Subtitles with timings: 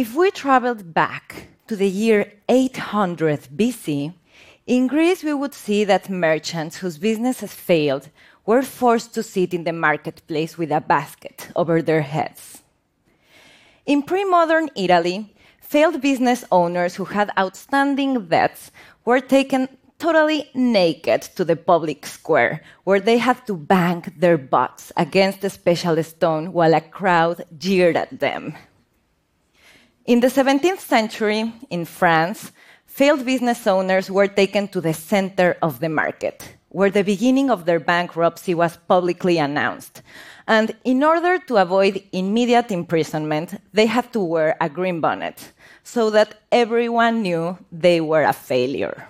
[0.00, 4.14] If we traveled back to the year 800 BC,
[4.66, 8.08] in Greece we would see that merchants whose businesses failed
[8.46, 12.62] were forced to sit in the marketplace with a basket over their heads.
[13.84, 18.70] In pre modern Italy, failed business owners who had outstanding debts
[19.04, 24.92] were taken totally naked to the public square, where they had to bang their butts
[24.96, 28.56] against a special stone while a crowd jeered at them.
[30.06, 32.52] In the 17th century, in France,
[32.86, 37.66] failed business owners were taken to the center of the market, where the beginning of
[37.66, 40.00] their bankruptcy was publicly announced.
[40.46, 45.52] And in order to avoid immediate imprisonment, they had to wear a green bonnet
[45.84, 49.06] so that everyone knew they were a failure.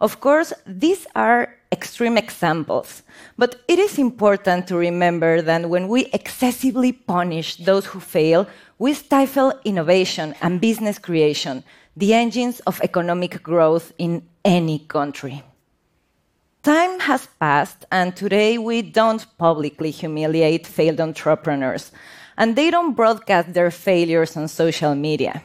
[0.00, 3.02] Of course, these are extreme examples,
[3.36, 8.46] but it is important to remember that when we excessively punish those who fail,
[8.78, 11.64] we stifle innovation and business creation,
[11.96, 15.42] the engines of economic growth in any country.
[16.62, 21.92] Time has passed, and today we don't publicly humiliate failed entrepreneurs,
[22.36, 25.42] and they don't broadcast their failures on social media.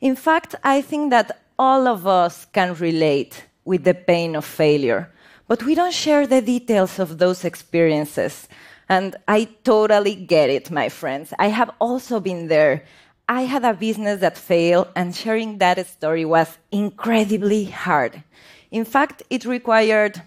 [0.00, 5.10] In fact, I think that all of us can relate with the pain of failure,
[5.48, 8.48] but we don't share the details of those experiences.
[8.88, 11.32] And I totally get it, my friends.
[11.38, 12.84] I have also been there.
[13.28, 18.22] I had a business that failed, and sharing that story was incredibly hard.
[18.70, 20.22] In fact, it required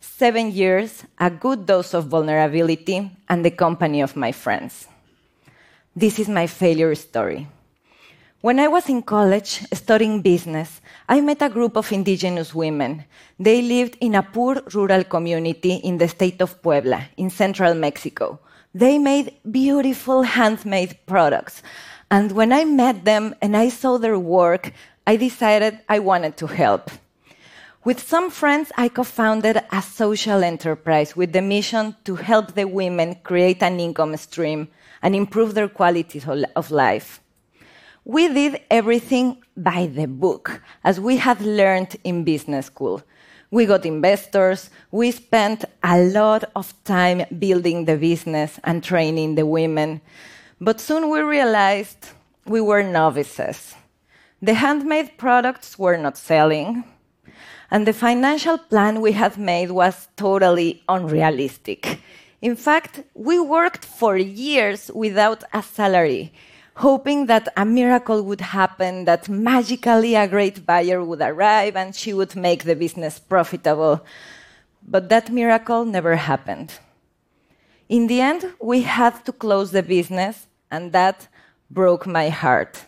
[0.00, 4.88] seven years, a good dose of vulnerability, and the company of my friends.
[5.94, 7.46] This is my failure story.
[8.42, 13.04] When I was in college studying business, I met a group of indigenous women.
[13.38, 18.40] They lived in a poor rural community in the state of Puebla, in central Mexico.
[18.74, 21.62] They made beautiful handmade products.
[22.10, 24.72] And when I met them and I saw their work,
[25.06, 26.90] I decided I wanted to help.
[27.84, 32.66] With some friends, I co founded a social enterprise with the mission to help the
[32.66, 34.66] women create an income stream
[35.00, 36.20] and improve their quality
[36.56, 37.22] of life.
[38.04, 43.00] We did everything by the book, as we had learned in business school.
[43.52, 49.46] We got investors, we spent a lot of time building the business and training the
[49.46, 50.00] women.
[50.60, 52.08] But soon we realized
[52.44, 53.76] we were novices.
[54.40, 56.82] The handmade products were not selling,
[57.70, 62.00] and the financial plan we had made was totally unrealistic.
[62.40, 66.32] In fact, we worked for years without a salary
[66.76, 72.12] hoping that a miracle would happen, that magically a great buyer would arrive and she
[72.12, 74.04] would make the business profitable.
[74.86, 76.72] But that miracle never happened.
[77.88, 81.28] In the end, we had to close the business, and that
[81.70, 82.86] broke my heart.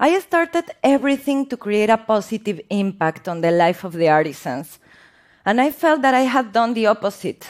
[0.00, 4.78] I started everything to create a positive impact on the life of the artisans,
[5.44, 7.46] and I felt that I had done the opposite.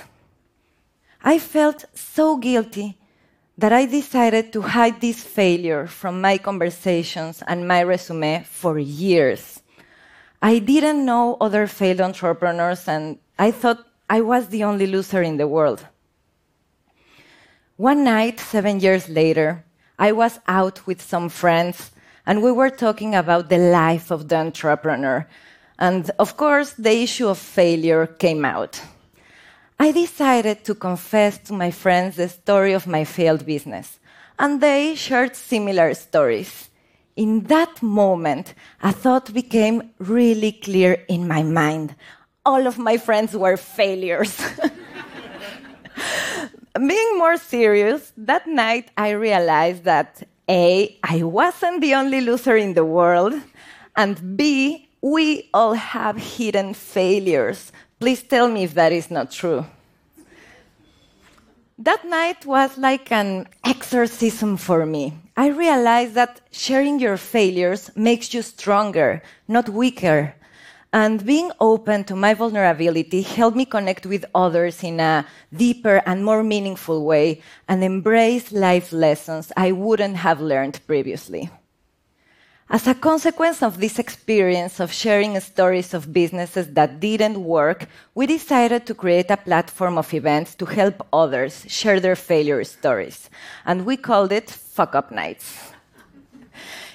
[1.22, 2.99] I felt so guilty
[3.62, 9.62] that I decided to hide this failure from my conversations and my resume for years.
[10.42, 15.36] I didn't know other failed entrepreneurs, and I thought I was the only loser in
[15.36, 15.86] the world.
[17.76, 19.64] One night, seven years later,
[19.96, 21.92] I was out with some friends,
[22.26, 25.28] and we were talking about the life of the entrepreneur.
[25.78, 28.82] And of course, the issue of failure came out.
[29.82, 33.98] I decided to confess to my friends the story of my failed business,
[34.38, 36.70] and they shared similar stories.
[37.16, 41.97] In that moment, a thought became really clear in my mind.
[42.47, 44.41] All of my friends were failures.
[46.75, 52.75] Being more serious, that night I realized that A, I wasn't the only loser in
[52.75, 53.34] the world,
[53.97, 59.64] and B, we all have hidden failures Please tell me if that is not true.
[61.78, 65.12] That night was like an exorcism for me.
[65.36, 70.34] I realized that sharing your failures makes you stronger, not weaker.
[70.92, 75.24] And being open to my vulnerability helped me connect with others in a
[75.54, 81.50] deeper and more meaningful way and embrace life lessons I wouldn't have learned previously.
[82.72, 88.27] As a consequence of this experience of sharing stories of businesses that didn't work, we
[88.27, 93.28] decided to create a platform of events to help others share their failure stories.
[93.66, 95.72] And we called it Fuck Up Nights.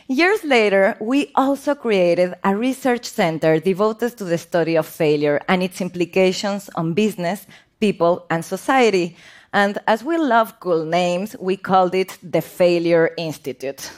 [0.07, 5.61] Years later, we also created a research center devoted to the study of failure and
[5.61, 7.45] its implications on business,
[7.79, 9.15] people, and society.
[9.53, 13.91] And as we love cool names, we called it the Failure Institute.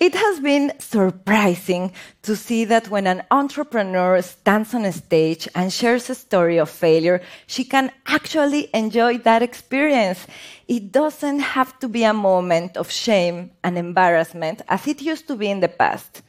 [0.00, 1.92] It has been surprising
[2.22, 6.70] to see that when an entrepreneur stands on a stage and shares a story of
[6.70, 10.24] failure, she can actually enjoy that experience.
[10.68, 15.36] It doesn't have to be a moment of shame and embarrassment as it used to
[15.36, 16.22] be in the past.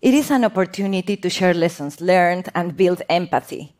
[0.00, 3.74] It is an opportunity to share lessons learned and build empathy.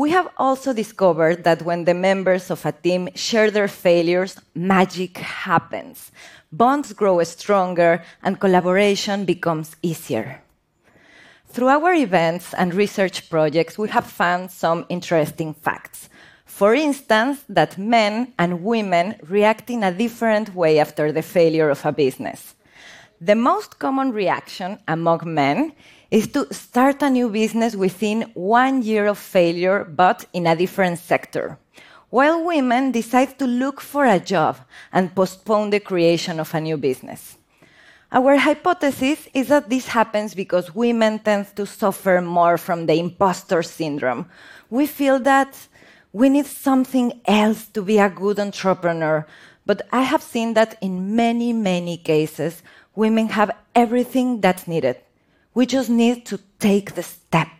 [0.00, 5.18] We have also discovered that when the members of a team share their failures, magic
[5.18, 6.10] happens
[6.50, 10.42] bonds grow stronger, and collaboration becomes easier.
[11.48, 16.08] Through our events and research projects, we have found some interesting facts.
[16.46, 21.84] For instance, that men and women react in a different way after the failure of
[21.84, 22.54] a business.
[23.20, 25.72] The most common reaction among men
[26.10, 30.98] is to start a new business within one year of failure, but in a different
[30.98, 31.58] sector
[32.10, 34.58] while women decide to look for a job
[34.92, 37.38] and postpone the creation of a new business.
[38.12, 43.62] Our hypothesis is that this happens because women tend to suffer more from the imposter
[43.62, 44.28] syndrome.
[44.68, 45.56] We feel that
[46.12, 49.24] we need something else to be a good entrepreneur,
[49.64, 52.64] but I have seen that in many, many cases,
[53.00, 54.96] women have everything that's needed.
[55.54, 57.54] We just need to take the step.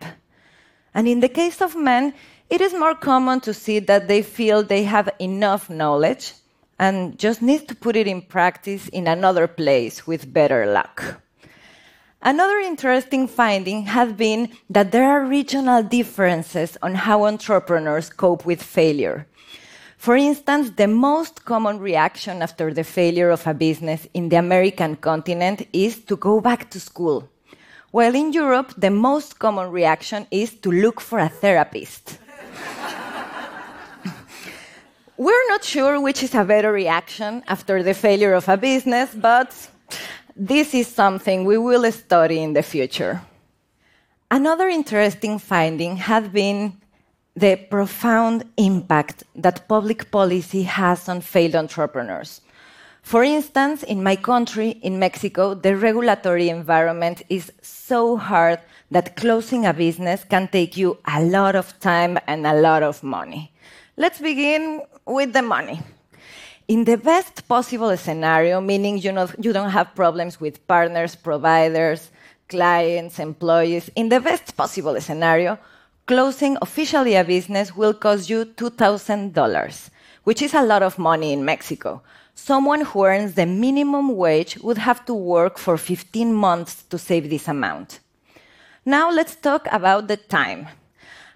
[0.93, 2.13] And in the case of men,
[2.47, 6.33] it is more common to see that they feel they have enough knowledge
[6.77, 11.21] and just need to put it in practice in another place with better luck.
[12.21, 18.61] Another interesting finding has been that there are regional differences on how entrepreneurs cope with
[18.61, 19.25] failure.
[20.01, 24.95] For instance, the most common reaction after the failure of a business in the American
[24.95, 27.29] continent is to go back to school.
[27.91, 32.17] While in Europe, the most common reaction is to look for a therapist.
[35.17, 39.53] We're not sure which is a better reaction after the failure of a business, but
[40.35, 43.21] this is something we will study in the future.
[44.31, 46.80] Another interesting finding has been
[47.35, 52.41] the profound impact that public policy has on failed entrepreneurs.
[53.01, 58.59] For instance, in my country, in Mexico, the regulatory environment is so hard
[58.91, 63.01] that closing a business can take you a lot of time and a lot of
[63.01, 63.51] money.
[63.97, 65.81] Let's begin with the money.
[66.67, 72.11] In the best possible scenario, meaning you, know, you don't have problems with partners, providers,
[72.47, 75.57] clients, employees, in the best possible scenario,
[76.11, 79.89] closing officially a business will cost you $2,000,
[80.25, 82.03] which is a lot of money in Mexico.
[82.35, 87.29] Someone who earns the minimum wage would have to work for 15 months to save
[87.29, 88.01] this amount.
[88.83, 90.67] Now let's talk about the time.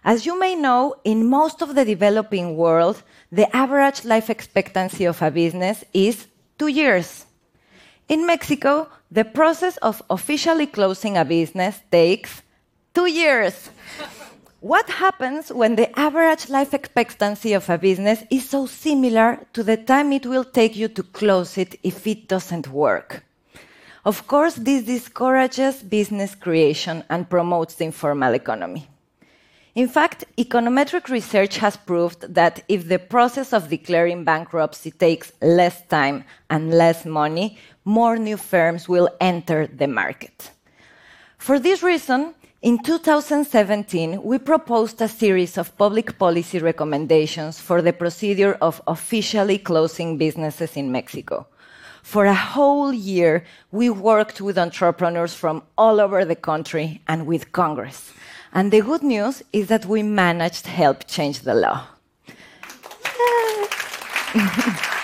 [0.04, 3.01] As you may know, in most of the developing world,
[3.31, 6.27] the average life expectancy of a business is
[6.60, 7.25] two years.
[8.10, 12.42] In Mexico, the process of officially closing a business takes
[12.94, 13.69] two years.
[14.60, 19.78] what happens when the average life expectancy of a business is so similar to the
[19.78, 23.24] time it will take you to close it if it doesn't work?
[24.06, 28.88] Of course, this discourages business creation and promotes the informal economy.
[29.74, 35.86] In fact, econometric research has proved that if the process of declaring bankruptcy takes less
[35.88, 40.51] time and less money, more new firms will enter the market.
[41.38, 47.94] For this reason, in 2017, we proposed a series of public policy recommendations for the
[47.94, 51.48] procedure of officially closing businesses in Mexico.
[52.02, 57.52] For a whole year, we worked with entrepreneurs from all over the country and with
[57.52, 58.14] Congress.
[58.54, 61.88] And the good news is that we managed to help change the law.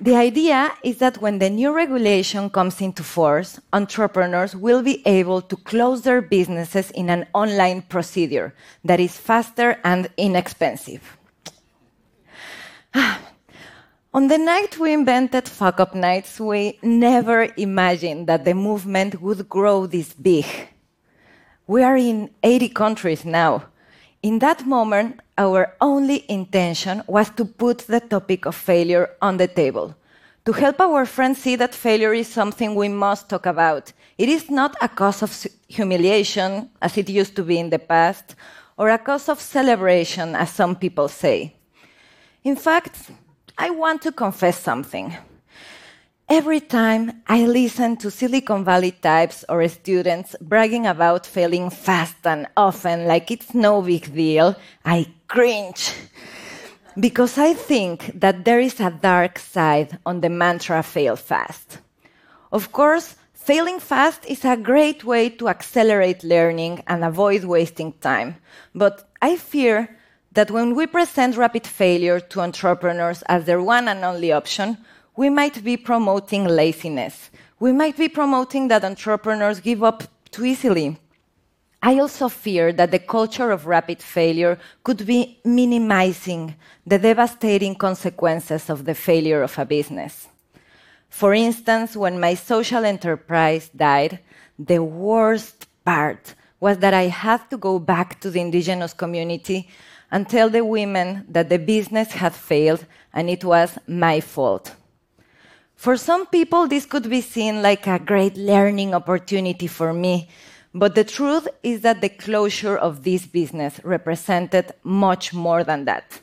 [0.00, 5.40] the idea is that when the new regulation comes into force, entrepreneurs will be able
[5.42, 11.16] to close their businesses in an online procedure that is faster and inexpensive.
[14.14, 19.48] On the night we invented Fuck Up Nights, we never imagined that the movement would
[19.48, 20.46] grow this big.
[21.66, 23.64] We are in 80 countries now.
[24.22, 29.48] In that moment, our only intention was to put the topic of failure on the
[29.48, 29.94] table,
[30.44, 33.92] to help our friends see that failure is something we must talk about.
[34.18, 38.36] It is not a cause of humiliation, as it used to be in the past,
[38.76, 41.54] or a cause of celebration, as some people say.
[42.44, 43.10] In fact,
[43.56, 45.16] I want to confess something.
[46.34, 52.48] Every time I listen to Silicon Valley types or students bragging about failing fast and
[52.56, 55.92] often like it's no big deal, I cringe.
[56.98, 61.78] Because I think that there is a dark side on the mantra fail fast.
[62.50, 68.34] Of course, failing fast is a great way to accelerate learning and avoid wasting time.
[68.74, 69.96] But I fear
[70.32, 74.78] that when we present rapid failure to entrepreneurs as their one and only option,
[75.16, 77.30] we might be promoting laziness.
[77.60, 80.98] We might be promoting that entrepreneurs give up too easily.
[81.82, 86.56] I also fear that the culture of rapid failure could be minimizing
[86.86, 90.28] the devastating consequences of the failure of a business.
[91.10, 94.18] For instance, when my social enterprise died,
[94.58, 99.68] the worst part was that I had to go back to the indigenous community
[100.10, 104.74] and tell the women that the business had failed and it was my fault.
[105.76, 110.28] For some people, this could be seen like a great learning opportunity for me,
[110.72, 116.20] but the truth is that the closure of this business represented much more than that.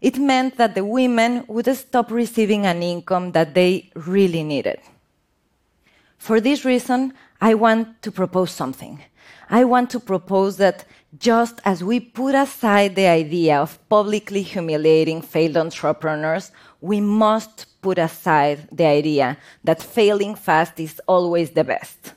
[0.00, 4.80] It meant that the women would stop receiving an income that they really needed.
[6.18, 9.00] For this reason, I want to propose something.
[9.48, 10.84] I want to propose that
[11.18, 17.98] just as we put aside the idea of publicly humiliating failed entrepreneurs, we must put
[17.98, 22.14] aside the idea that failing fast is always the best.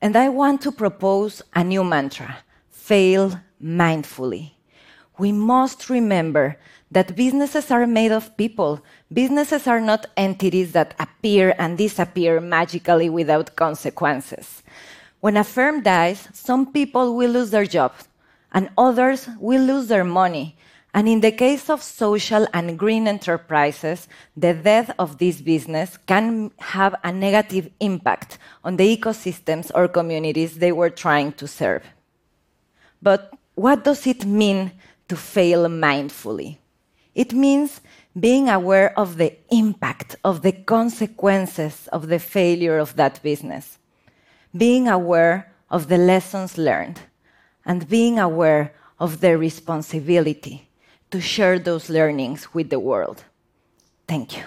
[0.00, 2.38] And I want to propose a new mantra
[2.70, 4.52] fail mindfully.
[5.18, 6.56] We must remember
[6.90, 8.82] that businesses are made of people.
[9.12, 14.62] Businesses are not entities that appear and disappear magically without consequences.
[15.20, 18.08] When a firm dies, some people will lose their jobs
[18.52, 20.56] and others will lose their money.
[20.92, 26.50] And in the case of social and green enterprises, the death of this business can
[26.58, 31.84] have a negative impact on the ecosystems or communities they were trying to serve.
[33.00, 34.72] But what does it mean
[35.08, 36.58] to fail mindfully?
[37.14, 37.80] It means
[38.18, 43.78] being aware of the impact, of the consequences of the failure of that business
[44.56, 47.00] being aware of the lessons learned
[47.64, 50.68] and being aware of the responsibility
[51.10, 53.24] to share those learnings with the world.
[54.06, 54.44] Thank you.